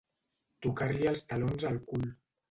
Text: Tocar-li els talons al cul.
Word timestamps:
Tocar-li 0.65 1.09
els 1.11 1.21
talons 1.33 1.65
al 1.73 1.77
cul. 1.91 2.09